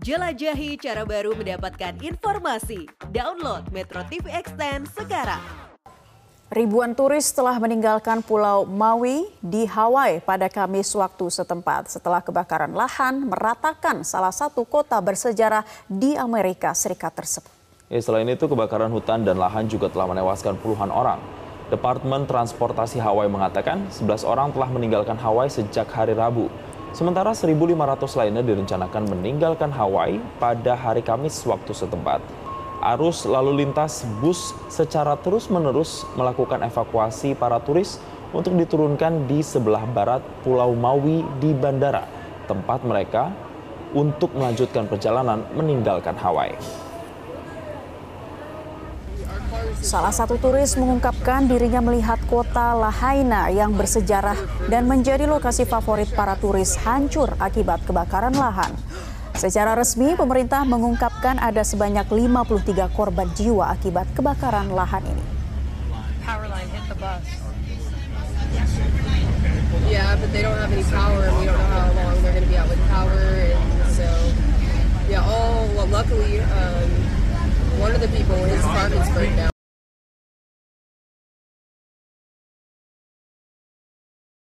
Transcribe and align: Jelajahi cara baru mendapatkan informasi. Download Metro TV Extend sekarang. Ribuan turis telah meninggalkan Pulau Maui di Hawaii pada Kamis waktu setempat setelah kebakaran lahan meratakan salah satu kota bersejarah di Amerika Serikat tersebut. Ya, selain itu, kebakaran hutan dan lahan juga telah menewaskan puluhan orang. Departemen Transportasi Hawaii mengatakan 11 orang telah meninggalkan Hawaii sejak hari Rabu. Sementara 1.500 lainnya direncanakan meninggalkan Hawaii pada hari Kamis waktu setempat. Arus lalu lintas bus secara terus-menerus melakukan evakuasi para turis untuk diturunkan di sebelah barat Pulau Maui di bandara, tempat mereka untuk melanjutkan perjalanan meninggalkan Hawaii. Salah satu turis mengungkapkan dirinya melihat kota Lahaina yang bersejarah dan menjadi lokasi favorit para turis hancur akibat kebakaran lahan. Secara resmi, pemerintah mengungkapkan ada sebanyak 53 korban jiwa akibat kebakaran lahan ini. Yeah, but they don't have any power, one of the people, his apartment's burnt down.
Jelajahi 0.00 0.80
cara 0.80 1.04
baru 1.04 1.36
mendapatkan 1.36 1.92
informasi. 2.00 2.88
Download 3.12 3.60
Metro 3.68 4.00
TV 4.08 4.32
Extend 4.32 4.88
sekarang. 4.96 5.44
Ribuan 6.48 6.96
turis 6.96 7.28
telah 7.36 7.60
meninggalkan 7.60 8.24
Pulau 8.24 8.64
Maui 8.64 9.28
di 9.44 9.68
Hawaii 9.68 10.24
pada 10.24 10.48
Kamis 10.48 10.88
waktu 10.96 11.28
setempat 11.28 11.92
setelah 11.92 12.24
kebakaran 12.24 12.72
lahan 12.72 13.28
meratakan 13.28 14.00
salah 14.00 14.32
satu 14.32 14.64
kota 14.64 14.96
bersejarah 15.04 15.68
di 15.84 16.16
Amerika 16.16 16.72
Serikat 16.72 17.12
tersebut. 17.12 17.52
Ya, 17.92 18.00
selain 18.00 18.24
itu, 18.32 18.48
kebakaran 18.48 18.88
hutan 18.88 19.20
dan 19.20 19.36
lahan 19.36 19.68
juga 19.68 19.92
telah 19.92 20.08
menewaskan 20.08 20.56
puluhan 20.64 20.88
orang. 20.88 21.20
Departemen 21.68 22.24
Transportasi 22.24 23.04
Hawaii 23.04 23.28
mengatakan 23.28 23.84
11 23.92 24.24
orang 24.24 24.48
telah 24.50 24.72
meninggalkan 24.72 25.20
Hawaii 25.20 25.52
sejak 25.52 25.92
hari 25.92 26.16
Rabu. 26.16 26.48
Sementara 26.90 27.30
1.500 27.30 28.18
lainnya 28.18 28.42
direncanakan 28.42 29.14
meninggalkan 29.14 29.70
Hawaii 29.70 30.18
pada 30.42 30.74
hari 30.74 31.06
Kamis 31.06 31.38
waktu 31.46 31.70
setempat. 31.70 32.18
Arus 32.82 33.28
lalu 33.30 33.62
lintas 33.62 34.02
bus 34.18 34.56
secara 34.66 35.14
terus-menerus 35.14 36.02
melakukan 36.18 36.66
evakuasi 36.66 37.38
para 37.38 37.62
turis 37.62 38.02
untuk 38.34 38.58
diturunkan 38.58 39.30
di 39.30 39.38
sebelah 39.38 39.86
barat 39.86 40.24
Pulau 40.42 40.74
Maui 40.74 41.22
di 41.38 41.54
bandara, 41.54 42.10
tempat 42.50 42.82
mereka 42.82 43.30
untuk 43.94 44.34
melanjutkan 44.34 44.90
perjalanan 44.90 45.46
meninggalkan 45.54 46.18
Hawaii. 46.18 46.89
Salah 49.80 50.14
satu 50.14 50.38
turis 50.38 50.78
mengungkapkan 50.78 51.50
dirinya 51.50 51.82
melihat 51.82 52.20
kota 52.30 52.76
Lahaina 52.76 53.50
yang 53.50 53.74
bersejarah 53.74 54.36
dan 54.70 54.86
menjadi 54.86 55.26
lokasi 55.26 55.66
favorit 55.66 56.10
para 56.14 56.38
turis 56.38 56.78
hancur 56.86 57.34
akibat 57.42 57.82
kebakaran 57.82 58.34
lahan. 58.36 58.70
Secara 59.34 59.72
resmi, 59.72 60.14
pemerintah 60.14 60.62
mengungkapkan 60.68 61.40
ada 61.40 61.64
sebanyak 61.64 62.06
53 62.06 62.92
korban 62.92 63.26
jiwa 63.32 63.72
akibat 63.72 64.06
kebakaran 64.12 64.68
lahan 64.70 65.02
ini. 65.08 65.24
Yeah, 69.90 70.14
but 70.20 70.30
they 70.30 70.42
don't 70.42 70.54
have 70.54 70.70
any 70.70 70.86
power, 70.86 71.26
one 77.80 77.94
of 77.94 78.00
the 78.00 78.08
people, 78.08 78.36
his 78.44 78.60
apartment's 78.60 79.08
burnt 79.10 79.36
down. 79.36 79.59